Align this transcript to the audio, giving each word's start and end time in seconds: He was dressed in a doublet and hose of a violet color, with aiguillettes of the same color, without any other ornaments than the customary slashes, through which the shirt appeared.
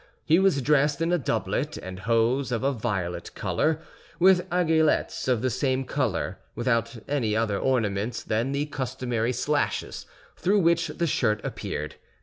He 0.25 0.39
was 0.39 0.63
dressed 0.63 0.99
in 0.99 1.11
a 1.11 1.19
doublet 1.19 1.77
and 1.77 1.99
hose 1.99 2.51
of 2.51 2.63
a 2.63 2.71
violet 2.71 3.35
color, 3.35 3.79
with 4.17 4.49
aiguillettes 4.49 5.27
of 5.27 5.43
the 5.43 5.51
same 5.51 5.83
color, 5.85 6.39
without 6.55 6.97
any 7.07 7.35
other 7.35 7.59
ornaments 7.59 8.23
than 8.23 8.51
the 8.51 8.65
customary 8.65 9.31
slashes, 9.31 10.07
through 10.35 10.61
which 10.61 10.87
the 10.87 11.05
shirt 11.05 11.39
appeared. 11.43 11.97